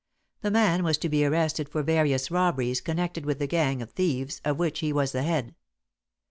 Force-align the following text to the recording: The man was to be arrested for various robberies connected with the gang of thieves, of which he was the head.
The 0.41 0.49
man 0.49 0.83
was 0.83 0.97
to 0.97 1.09
be 1.09 1.23
arrested 1.23 1.69
for 1.69 1.83
various 1.83 2.31
robberies 2.31 2.81
connected 2.81 3.23
with 3.23 3.37
the 3.37 3.45
gang 3.45 3.83
of 3.83 3.91
thieves, 3.91 4.41
of 4.43 4.57
which 4.57 4.79
he 4.79 4.91
was 4.91 5.11
the 5.11 5.21
head. 5.21 5.53